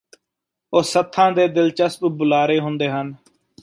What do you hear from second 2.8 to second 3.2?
ਹਨ